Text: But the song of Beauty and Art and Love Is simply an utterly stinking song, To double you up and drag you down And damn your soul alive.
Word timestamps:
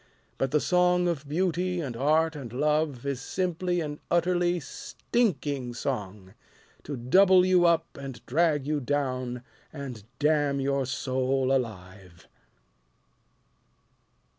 But 0.39 0.49
the 0.49 0.59
song 0.59 1.07
of 1.07 1.29
Beauty 1.29 1.79
and 1.79 1.95
Art 1.95 2.35
and 2.35 2.51
Love 2.51 3.05
Is 3.05 3.21
simply 3.21 3.81
an 3.81 3.99
utterly 4.09 4.59
stinking 4.59 5.75
song, 5.75 6.33
To 6.85 6.97
double 6.97 7.45
you 7.45 7.67
up 7.67 7.99
and 8.01 8.25
drag 8.25 8.65
you 8.65 8.79
down 8.79 9.43
And 9.71 10.03
damn 10.17 10.59
your 10.59 10.87
soul 10.87 11.55
alive. 11.55 12.27